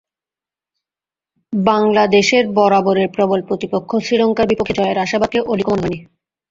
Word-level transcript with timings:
বাংলাদেশের 1.53 2.43
বরাবরের 2.57 3.07
প্রবল 3.15 3.39
প্রতিপক্ষ 3.47 3.89
শ্রীলঙ্কার 4.05 4.49
বিপক্ষে 4.49 4.77
জয়ের 4.79 4.97
আশাবাদকে 4.97 5.39
অলীকও 5.43 5.71
মনে 5.71 5.81
হয়নি। 5.81 5.99